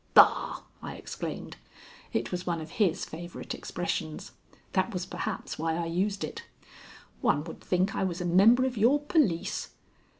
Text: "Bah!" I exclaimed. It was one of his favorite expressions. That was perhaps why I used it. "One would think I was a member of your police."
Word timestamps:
"Bah!" 0.15 0.61
I 0.81 0.95
exclaimed. 0.95 1.57
It 2.11 2.31
was 2.31 2.47
one 2.47 2.59
of 2.59 2.79
his 2.81 3.05
favorite 3.05 3.53
expressions. 3.53 4.31
That 4.73 4.91
was 4.93 5.05
perhaps 5.05 5.59
why 5.59 5.75
I 5.75 5.85
used 5.85 6.23
it. 6.23 6.43
"One 7.21 7.43
would 7.43 7.61
think 7.61 7.93
I 7.95 8.03
was 8.03 8.19
a 8.19 8.25
member 8.25 8.65
of 8.65 8.77
your 8.77 8.99
police." 8.99 9.75